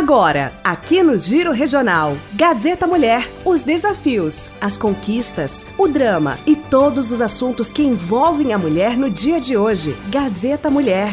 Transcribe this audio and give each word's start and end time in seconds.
Agora, 0.00 0.50
aqui 0.64 1.02
no 1.02 1.18
Giro 1.18 1.52
Regional, 1.52 2.16
Gazeta 2.32 2.86
Mulher, 2.86 3.30
os 3.44 3.62
desafios, 3.62 4.50
as 4.58 4.78
conquistas, 4.78 5.66
o 5.76 5.86
drama 5.86 6.38
e 6.46 6.56
todos 6.56 7.12
os 7.12 7.20
assuntos 7.20 7.70
que 7.70 7.82
envolvem 7.82 8.54
a 8.54 8.58
mulher 8.58 8.96
no 8.96 9.10
dia 9.10 9.38
de 9.38 9.58
hoje. 9.58 9.94
Gazeta 10.10 10.70
Mulher. 10.70 11.12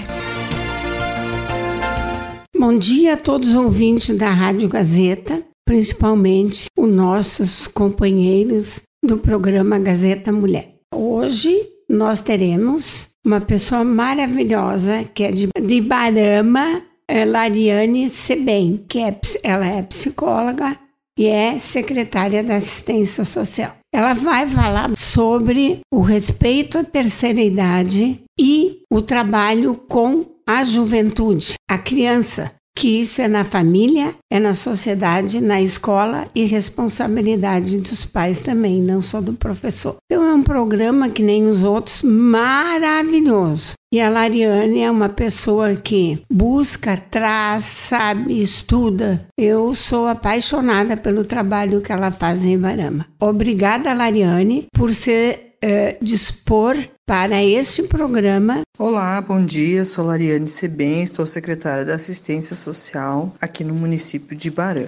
Bom 2.58 2.78
dia 2.78 3.16
a 3.16 3.18
todos 3.18 3.50
os 3.50 3.56
ouvintes 3.56 4.18
da 4.18 4.30
Rádio 4.30 4.70
Gazeta, 4.70 5.44
principalmente 5.66 6.68
os 6.78 6.90
nossos 6.90 7.68
companheiros 7.68 8.84
do 9.04 9.18
programa 9.18 9.78
Gazeta 9.78 10.32
Mulher. 10.32 10.76
Hoje 10.96 11.60
nós 11.90 12.22
teremos 12.22 13.10
uma 13.24 13.42
pessoa 13.42 13.84
maravilhosa 13.84 15.04
que 15.14 15.26
é 15.26 15.32
de, 15.34 15.50
de 15.62 15.82
Barama, 15.82 16.82
é 17.10 17.26
Lariane 17.26 18.10
Sebem, 18.10 18.86
que 18.88 19.00
é, 19.00 19.20
ela 19.44 19.66
é 19.66 19.82
psicóloga 19.82 20.78
e 21.18 21.28
é 21.28 21.58
secretária 21.58 22.44
da 22.44 22.58
assistência 22.58 23.26
social. 23.26 23.76
Ela 23.94 24.14
vai 24.14 24.48
falar 24.48 24.96
sobre 24.96 25.80
o 25.92 26.02
respeito 26.02 26.78
à 26.78 26.84
terceira 26.84 27.42
idade 27.42 28.22
e 28.40 28.82
o 28.92 29.02
trabalho 29.02 29.76
com 29.76 30.26
a 30.46 30.64
juventude, 30.64 31.56
a 31.70 31.78
criança, 31.78 32.54
que 32.78 33.02
isso 33.02 33.24
é 33.24 33.28
na 33.28 33.44
família, 33.44 34.14
é 34.32 34.40
na 34.40 34.54
sociedade, 34.54 35.42
na 35.42 35.60
escola 35.60 36.28
e 36.36 36.46
responsabilidade 36.46 37.80
dos 37.80 38.06
pais 38.06 38.40
também, 38.40 38.80
não 38.80 39.02
só 39.02 39.20
do 39.20 39.34
professor. 39.34 39.96
Então 40.06 40.24
é 40.24 40.32
um 40.32 40.44
programa 40.44 41.10
que 41.10 41.24
nem 41.24 41.48
os 41.48 41.64
outros, 41.64 42.04
maravilhoso. 42.04 43.74
E 43.92 44.00
a 44.00 44.10
Lariane 44.10 44.82
é 44.82 44.92
uma 44.92 45.10
pessoa 45.10 45.74
que 45.74 46.22
busca, 46.32 46.98
traz, 46.98 47.64
sabe, 47.64 48.40
estuda. 48.40 49.26
Eu 49.40 49.74
sou 49.74 50.08
apaixonada 50.08 50.96
pelo 50.96 51.24
trabalho 51.24 51.82
que 51.82 51.92
ela 51.92 52.12
faz 52.12 52.46
em 52.46 52.60
Barama. 52.60 53.08
Obrigada, 53.20 53.94
Lariane, 53.94 54.68
por 54.72 54.94
ser 54.94 55.47
uh, 55.64 56.04
dispor 56.04 56.76
para 57.06 57.44
este 57.44 57.84
programa. 57.84 58.62
Olá, 58.78 59.22
bom 59.22 59.44
dia. 59.44 59.86
Sou 59.86 60.06
Lariane 60.06 60.48
Sebem, 60.48 61.04
estou 61.04 61.26
secretária 61.26 61.86
da 61.86 61.96
Assistência 61.96 62.56
Social 62.56 63.34
aqui 63.42 63.64
no 63.64 63.74
município 63.74 64.36
de 64.36 64.52
Barã. 64.52 64.88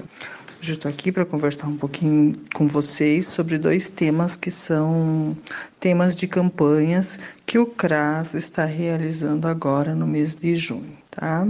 Hoje 0.61 0.73
estou 0.73 0.91
aqui 0.91 1.09
para 1.09 1.25
conversar 1.25 1.67
um 1.67 1.77
pouquinho 1.77 2.37
com 2.53 2.67
vocês 2.67 3.27
sobre 3.27 3.57
dois 3.57 3.89
temas 3.89 4.35
que 4.35 4.51
são 4.51 5.37
temas 5.79 6.17
de 6.17 6.27
campanhas 6.27 7.17
que 7.45 7.57
o 7.57 7.65
CRAS 7.65 8.33
está 8.33 8.65
realizando 8.65 9.47
agora 9.47 9.95
no 9.95 10.05
mês 10.05 10.35
de 10.35 10.57
junho, 10.57 10.97
tá? 11.09 11.47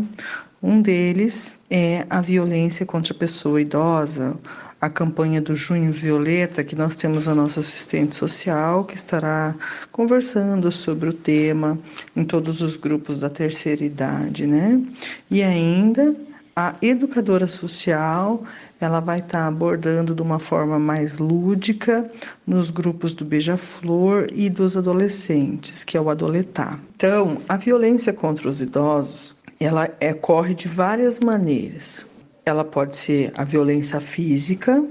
Um 0.62 0.80
deles 0.80 1.58
é 1.72 2.06
a 2.08 2.22
violência 2.22 2.86
contra 2.86 3.14
a 3.14 3.18
pessoa 3.18 3.60
idosa, 3.60 4.38
a 4.82 4.90
campanha 4.90 5.42
do 5.42 5.56
Junho 5.56 5.92
Violeta, 5.92 6.64
que 6.64 6.76
nós 6.76 6.96
temos 6.96 7.28
a 7.28 7.36
nossa 7.36 7.60
assistente 7.60 8.16
social 8.16 8.86
que 8.86 8.96
estará 8.96 9.56
conversando 9.92 10.72
sobre 10.72 11.10
o 11.10 11.14
tema 11.14 11.78
em 12.16 12.24
todos 12.24 12.62
os 12.62 12.76
grupos 12.76 13.20
da 13.20 13.30
terceira 13.30 13.84
idade, 13.84 14.48
né? 14.48 14.82
E 15.30 15.44
ainda 15.44 16.16
a 16.56 16.76
educadora 16.82 17.48
social, 17.48 18.44
ela 18.82 19.00
vai 19.00 19.20
estar 19.20 19.48
abordando 19.48 20.14
de 20.14 20.22
uma 20.22 20.40
forma 20.40 20.78
mais 20.78 21.18
lúdica 21.18 22.12
nos 22.46 22.70
grupos 22.70 23.14
do 23.14 23.24
Beija-Flor 23.24 24.28
e 24.34 24.50
dos 24.50 24.76
adolescentes, 24.76 25.86
que 25.86 25.96
é 25.96 26.02
o 26.02 26.10
adoletar. 26.10 26.78
Então, 26.96 27.42
a 27.48 27.56
violência 27.56 28.12
contra 28.12 28.50
os 28.50 28.60
idosos, 28.60 29.38
ela 29.58 29.90
é, 30.02 30.14
corre 30.14 30.54
de 30.54 30.68
várias 30.68 31.20
maneiras. 31.20 32.06
Ela 32.50 32.66
pode 32.66 32.98
ser 32.98 33.32
a 33.36 33.44
violência 33.44 34.00
física, 34.00 34.84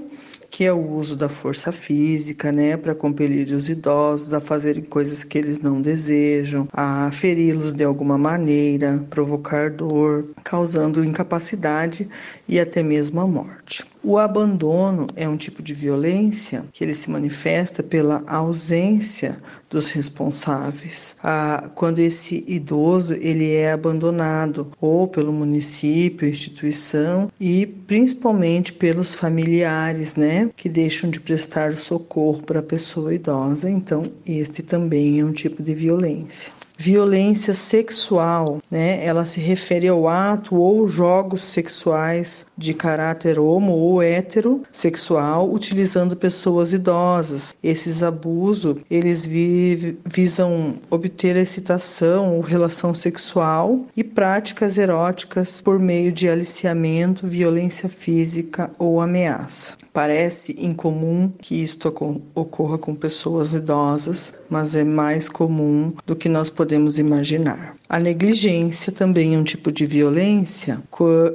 que 0.49 0.63
é 0.63 0.71
o 0.71 0.91
uso 0.91 1.15
da 1.15 1.27
força 1.27 1.71
física, 1.71 2.51
né, 2.51 2.77
para 2.77 2.95
compelir 2.95 3.53
os 3.53 3.67
idosos 3.67 4.33
a 4.33 4.39
fazerem 4.39 4.83
coisas 4.83 5.23
que 5.23 5.37
eles 5.37 5.59
não 5.59 5.81
desejam, 5.81 6.67
a 6.71 7.11
feri-los 7.11 7.73
de 7.73 7.83
alguma 7.83 8.17
maneira, 8.17 9.05
provocar 9.09 9.69
dor, 9.69 10.29
causando 10.43 11.03
incapacidade 11.03 12.09
e 12.47 12.59
até 12.59 12.81
mesmo 12.81 13.19
a 13.19 13.27
morte. 13.27 13.85
O 14.01 14.17
abandono 14.17 15.07
é 15.13 15.27
um 15.27 15.35
tipo 15.35 15.61
de 15.61 15.73
violência 15.73 16.63
que 16.71 16.83
ele 16.83 16.93
se 16.93 17.09
manifesta 17.09 17.83
pela 17.83 18.23
ausência 18.25 19.37
dos 19.69 19.89
responsáveis. 19.89 21.17
Ah, 21.21 21.69
quando 21.75 21.99
esse 21.99 22.45
idoso 22.47 23.13
ele 23.13 23.53
é 23.53 23.73
abandonado 23.73 24.71
ou 24.79 25.05
pelo 25.05 25.33
município, 25.33 26.27
instituição 26.27 27.29
e 27.37 27.65
principalmente 27.65 28.71
pelos 28.71 29.15
familiares, 29.15 30.15
né, 30.15 30.49
que 30.55 30.69
deixam 30.69 31.09
de 31.09 31.19
prestar 31.19 31.73
socorro 31.73 32.41
para 32.41 32.61
a 32.61 32.63
pessoa 32.63 33.13
idosa. 33.13 33.69
Então, 33.69 34.09
este 34.25 34.63
também 34.63 35.19
é 35.19 35.25
um 35.25 35.33
tipo 35.33 35.61
de 35.61 35.75
violência. 35.75 36.58
Violência 36.81 37.53
sexual, 37.53 38.59
né? 38.71 39.05
Ela 39.05 39.25
se 39.25 39.41
refere 39.41 39.89
ao 39.89 40.07
ato 40.07 40.55
ou 40.55 40.87
jogos 40.87 41.41
sexuais 41.41 42.45
de 42.57 42.73
caráter 42.73 43.37
homo 43.37 43.73
ou 43.73 44.01
heterossexual 44.01 45.51
utilizando 45.51 46.15
pessoas 46.15 46.71
idosas. 46.71 47.53
Esses 47.61 48.01
abusos, 48.01 48.77
eles 48.89 49.25
vi 49.25 49.97
visam 50.05 50.75
obter 50.89 51.35
excitação 51.35 52.37
ou 52.37 52.39
relação 52.39 52.95
sexual 52.95 53.81
e 53.93 54.01
práticas 54.01 54.77
eróticas 54.77 55.59
por 55.59 55.79
meio 55.79 56.13
de 56.13 56.29
aliciamento, 56.29 57.27
violência 57.27 57.89
física 57.89 58.71
ou 58.79 59.01
ameaça. 59.01 59.73
Parece 59.91 60.55
incomum 60.57 61.29
que 61.41 61.61
isto 61.61 61.93
ocorra 62.33 62.77
com 62.77 62.95
pessoas 62.95 63.53
idosas, 63.53 64.33
mas 64.49 64.75
é 64.75 64.85
mais 64.85 65.27
comum 65.27 65.91
do 66.05 66.15
que 66.15 66.29
nós 66.29 66.49
podemos 66.49 66.68
imaginar. 66.75 67.75
A 67.91 67.97
negligência 67.97 68.91
também 68.91 69.33
é 69.33 69.37
um 69.37 69.43
tipo 69.43 69.71
de 69.71 69.83
violência 69.83 70.79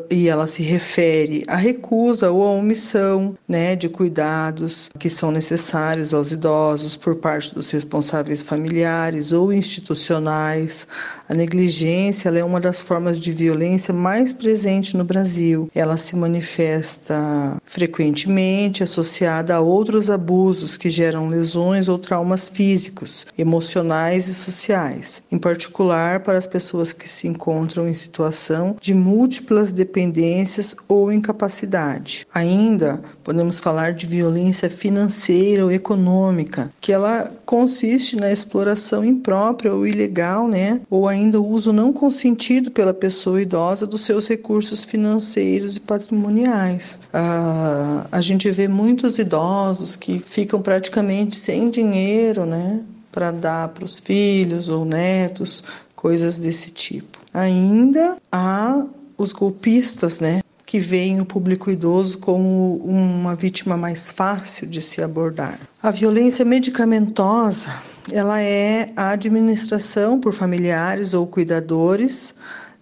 e 0.08 0.28
ela 0.28 0.46
se 0.46 0.62
refere 0.62 1.42
à 1.48 1.56
recusa 1.56 2.30
ou 2.30 2.46
à 2.46 2.50
omissão 2.52 3.36
né, 3.48 3.74
de 3.74 3.88
cuidados 3.88 4.88
que 4.96 5.10
são 5.10 5.32
necessários 5.32 6.14
aos 6.14 6.30
idosos 6.30 6.94
por 6.94 7.16
parte 7.16 7.52
dos 7.52 7.70
responsáveis 7.70 8.44
familiares 8.44 9.32
ou 9.32 9.52
institucionais. 9.52 10.86
A 11.28 11.34
negligência 11.34 12.28
é 12.28 12.44
uma 12.44 12.60
das 12.60 12.80
formas 12.80 13.18
de 13.18 13.32
violência 13.32 13.92
mais 13.92 14.32
presente 14.32 14.96
no 14.96 15.04
Brasil. 15.04 15.68
Ela 15.74 15.98
se 15.98 16.14
manifesta 16.14 17.60
frequentemente 17.64 18.84
associada 18.84 19.56
a 19.56 19.60
outros 19.60 20.08
abusos 20.08 20.76
que 20.76 20.88
geram 20.88 21.28
lesões 21.28 21.88
ou 21.88 21.98
traumas 21.98 22.48
físicos, 22.48 23.26
emocionais 23.36 24.28
e 24.28 24.34
sociais, 24.34 25.23
em 25.30 25.38
particular 25.38 26.20
para 26.20 26.38
as 26.38 26.46
pessoas 26.46 26.92
que 26.92 27.08
se 27.08 27.26
encontram 27.26 27.88
em 27.88 27.94
situação 27.94 28.76
de 28.80 28.94
múltiplas 28.94 29.72
dependências 29.72 30.76
ou 30.88 31.10
incapacidade. 31.12 32.26
Ainda 32.32 33.00
podemos 33.22 33.58
falar 33.58 33.92
de 33.92 34.06
violência 34.06 34.70
financeira 34.70 35.64
ou 35.64 35.72
econômica, 35.72 36.72
que 36.80 36.92
ela 36.92 37.32
consiste 37.44 38.16
na 38.16 38.30
exploração 38.30 39.04
imprópria 39.04 39.72
ou 39.72 39.86
ilegal, 39.86 40.48
né, 40.48 40.80
ou 40.90 41.08
ainda 41.08 41.40
o 41.40 41.46
uso 41.46 41.72
não 41.72 41.92
consentido 41.92 42.70
pela 42.70 42.94
pessoa 42.94 43.40
idosa 43.40 43.86
dos 43.86 44.02
seus 44.02 44.28
recursos 44.28 44.84
financeiros 44.84 45.76
e 45.76 45.80
patrimoniais. 45.80 46.98
Ah, 47.12 48.06
a 48.10 48.20
gente 48.20 48.50
vê 48.50 48.68
muitos 48.68 49.18
idosos 49.18 49.96
que 49.96 50.18
ficam 50.18 50.60
praticamente 50.60 51.36
sem 51.36 51.70
dinheiro, 51.70 52.44
né, 52.44 52.82
para 53.14 53.30
dar 53.30 53.68
para 53.68 53.84
os 53.84 54.00
filhos 54.00 54.68
ou 54.68 54.84
netos 54.84 55.62
coisas 55.94 56.36
desse 56.40 56.70
tipo. 56.70 57.20
Ainda 57.32 58.16
há 58.30 58.84
os 59.16 59.32
golpistas, 59.32 60.18
né? 60.18 60.40
Que 60.66 60.80
veem 60.80 61.20
o 61.20 61.24
público 61.24 61.70
idoso 61.70 62.18
como 62.18 62.76
uma 62.78 63.36
vítima 63.36 63.76
mais 63.76 64.10
fácil 64.10 64.66
de 64.66 64.82
se 64.82 65.00
abordar. 65.00 65.60
A 65.80 65.92
violência 65.92 66.44
medicamentosa, 66.44 67.68
ela 68.10 68.40
é 68.42 68.90
a 68.96 69.10
administração 69.10 70.18
por 70.18 70.32
familiares 70.32 71.14
ou 71.14 71.24
cuidadores 71.24 72.34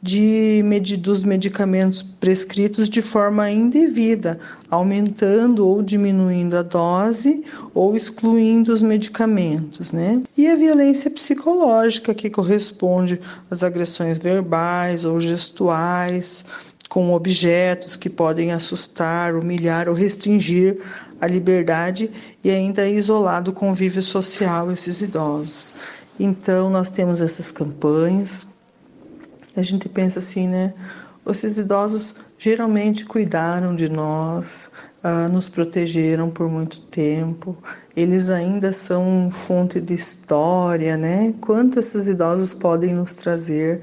de, 0.02 0.96
dos 0.96 1.22
medicamentos 1.22 2.02
prescritos 2.02 2.88
de 2.88 3.00
forma 3.00 3.48
indevida, 3.48 4.40
aumentando 4.68 5.68
ou 5.68 5.80
diminuindo 5.80 6.56
a 6.56 6.62
dose 6.62 7.44
ou 7.72 7.96
excluindo 7.96 8.74
os 8.74 8.82
medicamentos, 8.82 9.92
né? 9.92 10.20
E 10.36 10.48
a 10.48 10.56
violência 10.56 11.08
psicológica, 11.08 12.12
que 12.12 12.28
corresponde 12.28 13.20
às 13.48 13.62
agressões 13.62 14.18
verbais 14.18 15.04
ou 15.04 15.20
gestuais, 15.20 16.44
com 16.88 17.12
objetos 17.12 17.96
que 17.96 18.10
podem 18.10 18.50
assustar, 18.50 19.36
humilhar 19.36 19.88
ou 19.88 19.94
restringir 19.94 20.78
a 21.20 21.26
liberdade 21.28 22.10
e 22.42 22.50
ainda 22.50 22.86
isolar 22.88 23.42
do 23.42 23.52
convívio 23.52 24.02
social 24.02 24.70
esses 24.72 25.00
idosos. 25.00 25.72
Então, 26.18 26.68
nós 26.68 26.90
temos 26.90 27.20
essas 27.20 27.52
campanhas 27.52 28.46
a 29.56 29.62
gente 29.62 29.88
pensa 29.88 30.18
assim, 30.18 30.48
né? 30.48 30.74
esses 31.30 31.56
idosos 31.58 32.16
geralmente 32.36 33.04
cuidaram 33.04 33.76
de 33.76 33.88
nós, 33.88 34.70
uh, 35.04 35.30
nos 35.30 35.48
protegeram 35.48 36.28
por 36.28 36.48
muito 36.48 36.80
tempo, 36.80 37.56
eles 37.94 38.28
ainda 38.28 38.72
são 38.72 39.30
fonte 39.30 39.80
de 39.80 39.94
história, 39.94 40.96
né? 40.96 41.32
Quanto 41.40 41.78
esses 41.78 42.08
idosos 42.08 42.52
podem 42.54 42.92
nos 42.92 43.14
trazer 43.14 43.82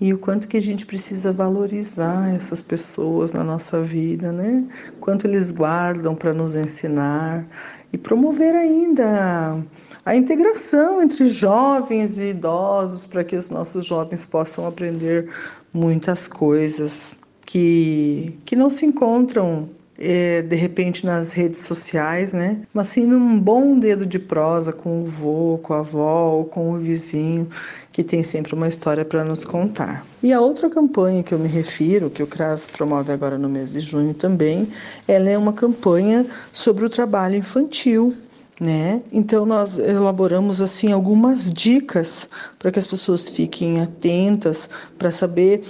e 0.00 0.14
o 0.14 0.18
quanto 0.18 0.46
que 0.46 0.56
a 0.56 0.62
gente 0.62 0.86
precisa 0.86 1.32
valorizar 1.32 2.32
essas 2.34 2.62
pessoas 2.62 3.32
na 3.32 3.42
nossa 3.42 3.82
vida, 3.82 4.30
né? 4.30 4.64
Quanto 5.00 5.26
eles 5.26 5.50
guardam 5.50 6.14
para 6.14 6.32
nos 6.32 6.54
ensinar 6.54 7.46
e 7.92 7.98
promover 7.98 8.54
ainda 8.54 9.60
a 10.04 10.14
integração 10.14 11.02
entre 11.02 11.28
jovens 11.28 12.16
e 12.18 12.30
idosos 12.30 13.06
para 13.06 13.24
que 13.24 13.34
os 13.34 13.50
nossos 13.50 13.86
jovens 13.86 14.24
possam 14.24 14.66
aprender 14.66 15.28
muitas 15.72 16.28
coisas 16.28 17.14
que, 17.44 18.38
que 18.44 18.54
não 18.54 18.70
se 18.70 18.86
encontram 18.86 19.68
é, 19.98 20.42
de 20.42 20.54
repente 20.54 21.04
nas 21.04 21.32
redes 21.32 21.58
sociais, 21.58 22.32
né? 22.32 22.62
Mas 22.72 22.88
sim 22.88 23.04
num 23.04 23.38
bom 23.38 23.78
dedo 23.78 24.06
de 24.06 24.18
prosa 24.18 24.72
com 24.72 25.02
o 25.02 25.04
vô, 25.04 25.58
com 25.62 25.74
a 25.74 25.80
avó 25.80 26.30
ou 26.30 26.44
com 26.44 26.72
o 26.72 26.78
vizinho, 26.78 27.48
que 27.90 28.04
tem 28.04 28.22
sempre 28.22 28.54
uma 28.54 28.68
história 28.68 29.04
para 29.04 29.24
nos 29.24 29.44
contar. 29.44 30.06
E 30.22 30.32
a 30.32 30.40
outra 30.40 30.70
campanha 30.70 31.22
que 31.24 31.34
eu 31.34 31.38
me 31.38 31.48
refiro, 31.48 32.08
que 32.08 32.22
o 32.22 32.28
CRAS 32.28 32.70
promove 32.70 33.10
agora 33.10 33.36
no 33.36 33.48
mês 33.48 33.72
de 33.72 33.80
junho 33.80 34.14
também, 34.14 34.68
ela 35.08 35.28
é 35.28 35.36
uma 35.36 35.52
campanha 35.52 36.24
sobre 36.52 36.84
o 36.84 36.88
trabalho 36.88 37.34
infantil, 37.34 38.14
né? 38.60 39.02
Então 39.12 39.44
nós 39.44 39.78
elaboramos 39.78 40.60
assim 40.60 40.92
algumas 40.92 41.52
dicas 41.52 42.28
para 42.56 42.70
que 42.70 42.78
as 42.78 42.86
pessoas 42.86 43.28
fiquem 43.28 43.80
atentas 43.80 44.68
para 44.96 45.10
saber 45.10 45.62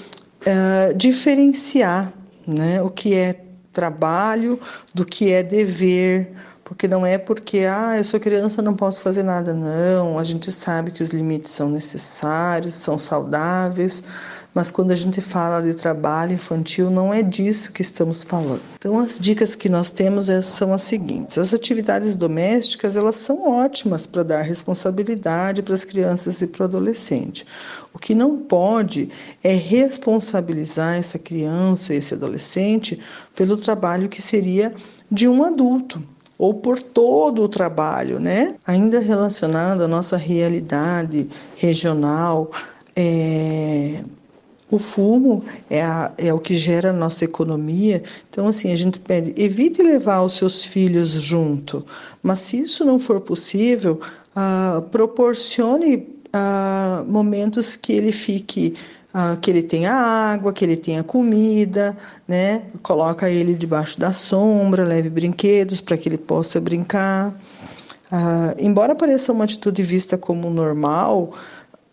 uh, 0.42 0.94
diferenciar, 0.94 2.12
né? 2.46 2.82
O 2.82 2.90
que 2.90 3.14
é 3.14 3.47
trabalho 3.72 4.60
do 4.94 5.04
que 5.04 5.32
é 5.32 5.42
dever, 5.42 6.32
porque 6.64 6.86
não 6.86 7.06
é 7.06 7.16
porque 7.16 7.60
ah, 7.60 7.96
eu 7.96 8.04
sou 8.04 8.20
criança, 8.20 8.60
não 8.60 8.74
posso 8.74 9.00
fazer 9.00 9.22
nada, 9.22 9.54
não. 9.54 10.18
A 10.18 10.24
gente 10.24 10.52
sabe 10.52 10.90
que 10.90 11.02
os 11.02 11.10
limites 11.10 11.50
são 11.52 11.70
necessários, 11.70 12.76
são 12.76 12.98
saudáveis, 12.98 14.02
mas 14.58 14.72
quando 14.72 14.90
a 14.90 14.96
gente 14.96 15.20
fala 15.20 15.62
de 15.62 15.72
trabalho 15.72 16.32
infantil, 16.32 16.90
não 16.90 17.14
é 17.14 17.22
disso 17.22 17.70
que 17.70 17.80
estamos 17.80 18.24
falando. 18.24 18.60
Então, 18.76 18.98
as 18.98 19.16
dicas 19.16 19.54
que 19.54 19.68
nós 19.68 19.88
temos 19.88 20.28
é, 20.28 20.42
são 20.42 20.72
as 20.72 20.82
seguintes: 20.82 21.38
as 21.38 21.54
atividades 21.54 22.16
domésticas 22.16 22.96
elas 22.96 23.14
são 23.14 23.48
ótimas 23.48 24.04
para 24.04 24.24
dar 24.24 24.42
responsabilidade 24.42 25.62
para 25.62 25.74
as 25.74 25.84
crianças 25.84 26.42
e 26.42 26.46
para 26.48 26.62
o 26.62 26.64
adolescente. 26.64 27.46
O 27.94 28.00
que 28.00 28.16
não 28.16 28.36
pode 28.36 29.10
é 29.44 29.54
responsabilizar 29.54 30.96
essa 30.96 31.20
criança, 31.20 31.94
esse 31.94 32.14
adolescente, 32.14 32.98
pelo 33.36 33.56
trabalho 33.56 34.08
que 34.08 34.20
seria 34.20 34.74
de 35.08 35.28
um 35.28 35.44
adulto 35.44 36.02
ou 36.36 36.54
por 36.54 36.82
todo 36.82 37.44
o 37.44 37.48
trabalho, 37.48 38.18
né? 38.18 38.56
Ainda 38.66 38.98
relacionado 38.98 39.82
à 39.82 39.86
nossa 39.86 40.16
realidade 40.16 41.28
regional, 41.54 42.50
é, 42.96 44.02
o 44.70 44.78
fumo 44.78 45.44
é, 45.70 45.82
a, 45.82 46.12
é 46.18 46.32
o 46.32 46.38
que 46.38 46.56
gera 46.56 46.90
a 46.90 46.92
nossa 46.92 47.24
economia. 47.24 48.02
Então, 48.30 48.48
assim, 48.48 48.72
a 48.72 48.76
gente 48.76 48.98
pede, 49.00 49.34
evite 49.40 49.82
levar 49.82 50.22
os 50.22 50.34
seus 50.34 50.64
filhos 50.64 51.10
junto. 51.10 51.84
Mas 52.22 52.40
se 52.40 52.60
isso 52.60 52.84
não 52.84 52.98
for 52.98 53.20
possível, 53.20 54.00
ah, 54.36 54.82
proporcione 54.90 56.08
ah, 56.32 57.04
momentos 57.06 57.76
que 57.76 57.92
ele 57.92 58.12
fique 58.12 58.74
ah, 59.12 59.36
que 59.40 59.50
ele 59.50 59.62
tenha 59.62 59.92
água, 59.92 60.52
que 60.52 60.64
ele 60.64 60.76
tenha 60.76 61.02
comida, 61.02 61.96
né? 62.26 62.62
Coloca 62.82 63.30
ele 63.30 63.54
debaixo 63.54 63.98
da 63.98 64.12
sombra, 64.12 64.84
leve 64.84 65.08
brinquedos 65.08 65.80
para 65.80 65.96
que 65.96 66.08
ele 66.08 66.18
possa 66.18 66.60
brincar. 66.60 67.34
Ah, 68.10 68.54
embora 68.58 68.94
pareça 68.94 69.32
uma 69.32 69.44
atitude 69.44 69.82
vista 69.82 70.16
como 70.16 70.50
normal, 70.50 71.32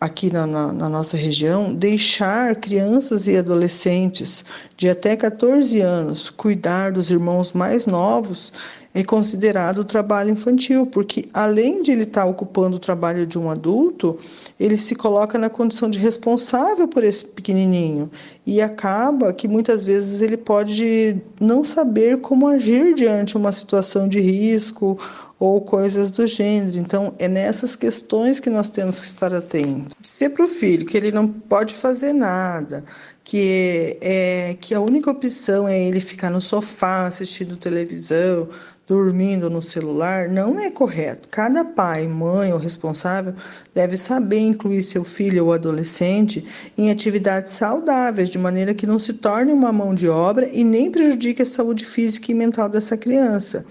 aqui 0.00 0.32
na, 0.32 0.46
na, 0.46 0.72
na, 0.72 0.88
nossa 0.88 1.16
região, 1.16 1.72
deixar 1.72 2.56
crianças 2.56 3.26
e 3.26 3.36
adolescentes 3.36 4.44
de 4.76 4.88
até 4.88 5.16
14 5.16 5.80
anos 5.80 6.28
cuidar 6.30 6.92
dos 6.92 7.10
irmãos 7.10 7.52
mais 7.52 7.86
novos 7.86 8.52
é 8.96 9.04
considerado 9.04 9.84
trabalho 9.84 10.30
infantil, 10.30 10.86
porque 10.86 11.28
além 11.34 11.82
de 11.82 11.92
ele 11.92 12.04
estar 12.04 12.24
ocupando 12.24 12.76
o 12.76 12.80
trabalho 12.80 13.26
de 13.26 13.38
um 13.38 13.50
adulto, 13.50 14.18
ele 14.58 14.78
se 14.78 14.94
coloca 14.94 15.36
na 15.36 15.50
condição 15.50 15.90
de 15.90 15.98
responsável 15.98 16.88
por 16.88 17.04
esse 17.04 17.22
pequenininho. 17.22 18.10
E 18.46 18.58
acaba 18.58 19.34
que 19.34 19.46
muitas 19.46 19.84
vezes 19.84 20.22
ele 20.22 20.38
pode 20.38 21.20
não 21.38 21.62
saber 21.62 22.22
como 22.22 22.48
agir 22.48 22.94
diante 22.94 23.36
uma 23.36 23.52
situação 23.52 24.08
de 24.08 24.18
risco 24.18 24.98
ou 25.38 25.60
coisas 25.60 26.10
do 26.10 26.26
gênero. 26.26 26.78
Então, 26.78 27.14
é 27.18 27.28
nessas 27.28 27.76
questões 27.76 28.40
que 28.40 28.48
nós 28.48 28.68
temos 28.68 29.00
que 29.00 29.06
estar 29.06 29.34
atentos. 29.34 29.94
Dizer 30.00 30.30
para 30.30 30.44
o 30.44 30.48
filho 30.48 30.86
que 30.86 30.96
ele 30.96 31.12
não 31.12 31.28
pode 31.28 31.74
fazer 31.74 32.12
nada, 32.12 32.84
que 33.22 33.98
é 34.00 34.56
que 34.60 34.74
a 34.74 34.80
única 34.80 35.10
opção 35.10 35.68
é 35.68 35.78
ele 35.78 36.00
ficar 36.00 36.30
no 36.30 36.40
sofá 36.40 37.06
assistindo 37.06 37.56
televisão, 37.56 38.48
dormindo 38.86 39.50
no 39.50 39.60
celular, 39.60 40.28
não 40.28 40.60
é 40.60 40.70
correto. 40.70 41.28
Cada 41.28 41.64
pai, 41.64 42.06
mãe 42.06 42.52
ou 42.52 42.58
responsável 42.58 43.34
deve 43.74 43.96
saber 43.96 44.38
incluir 44.38 44.82
seu 44.84 45.02
filho 45.02 45.46
ou 45.46 45.52
adolescente 45.52 46.46
em 46.78 46.90
atividades 46.90 47.52
saudáveis, 47.52 48.30
de 48.30 48.38
maneira 48.38 48.72
que 48.72 48.86
não 48.86 48.98
se 48.98 49.12
torne 49.12 49.52
uma 49.52 49.72
mão 49.72 49.92
de 49.92 50.08
obra 50.08 50.48
e 50.48 50.62
nem 50.62 50.90
prejudique 50.90 51.42
a 51.42 51.46
saúde 51.46 51.84
física 51.84 52.30
e 52.30 52.34
mental 52.34 52.68
dessa 52.68 52.96
criança. 52.96 53.66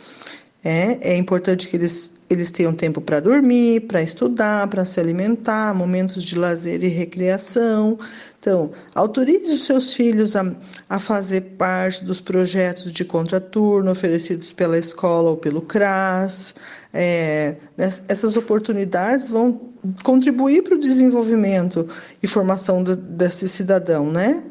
É, 0.67 1.11
é 1.11 1.15
importante 1.15 1.67
que 1.67 1.77
eles, 1.77 2.11
eles 2.27 2.49
tenham 2.49 2.73
tempo 2.73 2.99
para 2.99 3.19
dormir, 3.19 3.81
para 3.81 4.01
estudar, 4.01 4.67
para 4.67 4.83
se 4.83 4.99
alimentar, 4.99 5.75
momentos 5.75 6.23
de 6.23 6.35
lazer 6.35 6.83
e 6.83 6.87
recreação. 6.87 7.99
Então, 8.39 8.71
autorize 8.95 9.53
os 9.53 9.63
seus 9.63 9.93
filhos 9.93 10.35
a, 10.35 10.43
a 10.89 10.97
fazer 10.97 11.41
parte 11.55 12.03
dos 12.03 12.19
projetos 12.19 12.91
de 12.91 13.05
contraturno 13.05 13.91
oferecidos 13.91 14.51
pela 14.51 14.79
escola 14.79 15.29
ou 15.29 15.37
pelo 15.37 15.61
CRAS. 15.61 16.55
É, 16.91 17.57
essas 17.77 18.35
oportunidades 18.35 19.27
vão 19.27 19.69
contribuir 20.03 20.63
para 20.63 20.73
o 20.73 20.79
desenvolvimento 20.79 21.87
e 22.23 22.27
formação 22.27 22.81
do, 22.81 22.95
desse 22.95 23.47
cidadão, 23.47 24.11
né? 24.11 24.43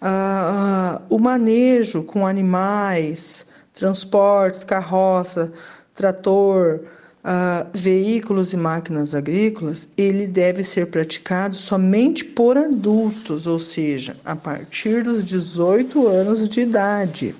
Ah, 0.00 0.98
ah 0.98 1.02
o 1.08 1.20
manejo 1.20 2.02
com 2.02 2.26
animais, 2.26 3.51
transportes, 3.82 4.62
carroça, 4.62 5.52
trator, 5.92 6.82
uh, 7.24 7.68
veículos 7.74 8.52
e 8.52 8.56
máquinas 8.56 9.12
agrícolas, 9.12 9.88
ele 9.98 10.28
deve 10.28 10.62
ser 10.62 10.86
praticado 10.86 11.56
somente 11.56 12.24
por 12.24 12.56
adultos, 12.56 13.44
ou 13.44 13.58
seja, 13.58 14.16
a 14.24 14.36
partir 14.36 15.02
dos 15.02 15.24
18 15.24 16.06
anos 16.06 16.48
de 16.48 16.60
idade. 16.60 17.34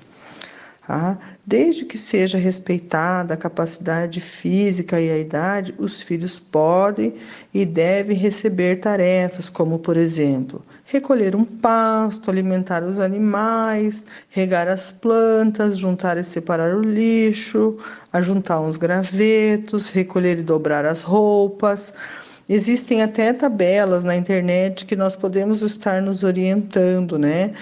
Tá? 0.85 1.17
Desde 1.45 1.85
que 1.85 1.97
seja 1.97 2.37
respeitada 2.37 3.35
a 3.35 3.37
capacidade 3.37 4.19
física 4.19 4.99
e 4.99 5.09
a 5.09 5.17
idade, 5.17 5.73
os 5.77 6.01
filhos 6.01 6.39
podem 6.39 7.15
e 7.53 7.65
devem 7.65 8.17
receber 8.17 8.81
tarefas, 8.81 9.49
como, 9.49 9.79
por 9.79 9.95
exemplo, 9.95 10.61
recolher 10.85 11.35
um 11.35 11.45
pasto, 11.45 12.29
alimentar 12.29 12.83
os 12.83 12.99
animais, 12.99 14.05
regar 14.29 14.67
as 14.67 14.91
plantas, 14.91 15.77
juntar 15.77 16.17
e 16.17 16.23
separar 16.23 16.75
o 16.75 16.81
lixo, 16.81 17.77
ajuntar 18.11 18.61
uns 18.61 18.77
gravetos, 18.77 19.89
recolher 19.89 20.39
e 20.39 20.43
dobrar 20.43 20.85
as 20.85 21.01
roupas. 21.01 21.93
Existem 22.47 23.01
até 23.01 23.31
tabelas 23.31 24.03
na 24.03 24.15
internet 24.15 24.85
que 24.85 24.95
nós 24.95 25.15
podemos 25.15 25.61
estar 25.61 26.01
nos 26.01 26.23
orientando, 26.23 27.17
né? 27.17 27.53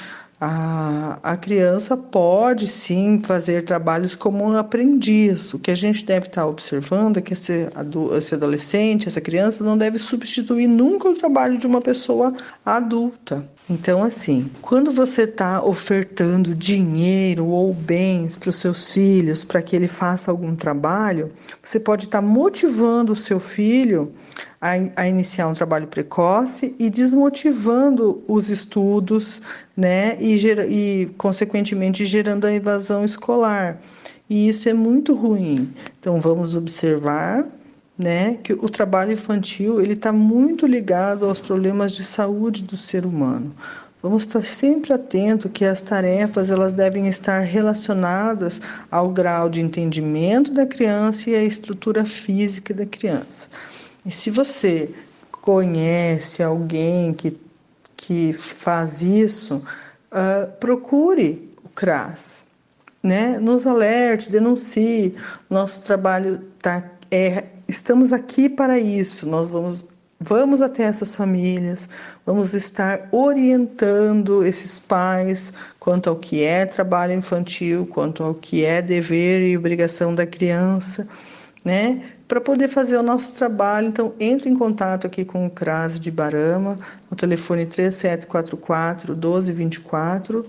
A, 0.44 1.20
a 1.22 1.38
criança 1.38 1.96
pode 1.96 2.66
sim 2.66 3.22
fazer 3.22 3.64
trabalhos 3.64 4.16
como 4.16 4.44
um 4.44 4.58
aprendiz. 4.58 5.54
O 5.54 5.60
que 5.60 5.70
a 5.70 5.76
gente 5.76 6.04
deve 6.04 6.26
estar 6.26 6.48
observando 6.48 7.18
é 7.18 7.22
que 7.22 7.34
esse, 7.34 7.70
esse 8.18 8.34
adolescente, 8.34 9.08
essa 9.08 9.22
criança, 9.22 9.64
não 9.64 9.78
deve 9.78 10.00
substituir 10.00 10.66
nunca 10.66 11.08
o 11.08 11.14
trabalho 11.14 11.60
de 11.60 11.68
uma 11.68 11.80
pessoa 11.80 12.34
adulta. 12.66 13.48
Então, 13.70 14.04
assim, 14.04 14.52
quando 14.62 14.92
você 14.92 15.22
está 15.22 15.64
ofertando 15.64 16.54
dinheiro 16.54 17.46
ou 17.46 17.74
bens 17.74 18.36
para 18.36 18.50
os 18.50 18.58
seus 18.58 18.92
filhos 18.92 19.44
para 19.44 19.62
que 19.62 19.76
ele 19.76 19.88
faça 19.88 20.30
algum 20.30 20.56
trabalho, 20.56 21.32
você 21.62 21.80
pode 21.80 22.06
estar 22.06 22.22
tá 22.22 22.28
motivando 22.28 23.14
o 23.14 23.16
seu 23.16 23.40
filho 23.40 24.12
a, 24.60 24.72
a, 24.96 25.08
iniciar 25.08 25.48
um 25.48 25.54
trabalho 25.54 25.88
precoce 25.88 26.76
e 26.78 26.90
desmotivando 26.90 28.24
os 28.28 28.50
estudos, 28.50 29.42
né, 29.78 30.18
e, 30.20 30.36
e 30.68 31.06
consequentemente 31.18 32.04
gerando 32.04 32.46
a 32.46 32.54
evasão 32.54 33.06
escolar. 33.06 33.80
E 34.30 34.48
isso 34.50 34.68
é 34.68 34.74
muito 34.74 35.14
ruim. 35.14 35.74
Então, 36.00 36.20
vamos 36.20 36.56
observar 36.56 37.46
né, 38.02 38.40
que 38.44 38.54
o 38.54 38.68
trabalho 38.68 39.14
infantil 39.14 39.80
ele 39.80 39.94
está 39.94 40.12
muito 40.12 40.66
ligado 40.66 41.26
aos 41.28 41.40
problemas 41.40 41.92
de 41.92 42.04
saúde 42.04 42.64
do 42.64 42.76
ser 42.76 43.06
humano. 43.06 43.56
Vamos 44.02 44.24
estar 44.24 44.44
sempre 44.44 44.92
atento 44.92 45.48
que 45.48 45.64
as 45.64 45.84
tarefas 45.84 46.50
elas 46.50 46.74
devem 46.74 47.08
estar 47.08 47.42
relacionadas 47.42 48.60
ao 48.90 49.10
grau 49.10 49.48
de 49.48 49.62
entendimento 49.62 50.52
da 50.52 50.66
criança 50.66 51.30
e 51.30 51.36
à 51.36 51.44
estrutura 51.44 52.04
física 52.04 52.74
da 52.74 52.88
criança. 52.88 53.48
E 54.04 54.10
se 54.10 54.32
você 54.32 54.90
conhece 55.30 56.42
alguém 56.42 57.14
que, 57.14 57.38
que 57.96 58.34
faz 58.34 59.04
isso, 59.04 59.58
uh, 60.12 60.52
procure 60.60 61.52
o 61.64 61.70
CRAS, 61.70 62.46
né? 63.04 63.38
Nos 63.38 63.68
alerte, 63.68 64.32
denuncie. 64.32 65.16
Nosso 65.48 65.84
trabalho 65.84 66.40
tá 66.60 66.84
é 67.12 67.44
estamos 67.72 68.12
aqui 68.12 68.50
para 68.50 68.78
isso. 68.80 69.28
Nós 69.28 69.50
vamos 69.50 69.86
Vamos 70.24 70.62
até 70.62 70.84
essas 70.84 71.16
famílias, 71.16 71.90
vamos 72.24 72.54
estar 72.54 73.10
orientando 73.12 74.46
esses 74.46 74.78
pais 74.78 75.52
quanto 75.80 76.12
ao 76.12 76.16
que 76.16 76.44
é 76.44 76.64
trabalho 76.64 77.14
infantil, 77.14 77.88
quanto 77.88 78.22
ao 78.22 78.36
que 78.36 78.64
é 78.64 78.84
dever 78.84 79.42
e 79.42 79.58
obrigação 79.58 80.14
da 80.14 80.28
criança, 80.28 81.08
né? 81.66 82.04
Para 82.28 82.40
poder 82.40 82.68
fazer 82.68 82.98
o 82.98 83.02
nosso 83.02 83.34
trabalho, 83.34 83.88
então 83.88 84.14
entre 84.20 84.48
em 84.48 84.56
contato 84.56 85.08
aqui 85.08 85.26
com 85.26 85.48
o 85.48 85.50
CRAS 85.50 86.00
de 86.00 86.12
Barama, 86.12 86.78
no 87.10 87.18
telefone 87.18 87.66
3744 87.66 89.16
1224 89.16 90.46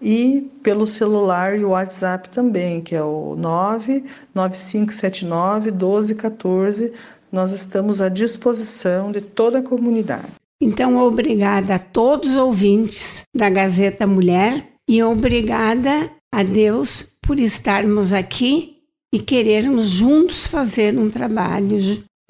e 0.00 0.50
pelo 0.62 0.86
celular 0.86 1.58
e 1.58 1.64
o 1.64 1.70
WhatsApp 1.70 2.28
também, 2.28 2.80
que 2.80 2.94
é 2.94 3.02
o 3.02 3.34
99579 3.36 5.70
1214 5.70 6.92
nós 7.30 7.52
estamos 7.52 8.00
à 8.00 8.08
disposição 8.08 9.10
de 9.10 9.20
toda 9.20 9.58
a 9.58 9.62
comunidade. 9.62 10.32
Então, 10.60 10.96
obrigada 10.98 11.74
a 11.74 11.78
todos 11.78 12.30
os 12.30 12.36
ouvintes 12.36 13.24
da 13.34 13.50
Gazeta 13.50 14.06
Mulher 14.06 14.66
e 14.88 15.02
obrigada 15.02 16.10
a 16.32 16.42
Deus 16.42 17.04
por 17.20 17.38
estarmos 17.38 18.12
aqui 18.12 18.78
e 19.12 19.20
querermos 19.20 19.88
juntos 19.88 20.46
fazer 20.46 20.96
um 20.98 21.10
trabalho 21.10 21.78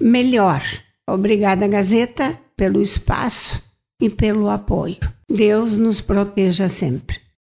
melhor. 0.01 0.61
Obrigada, 1.09 1.67
Gazeta, 1.67 2.37
pelo 2.57 2.81
espaço 2.81 3.63
e 4.01 4.09
pelo 4.09 4.49
apoio. 4.49 4.97
Deus 5.29 5.77
nos 5.77 6.01
proteja 6.01 6.67
sempre. 6.67 7.26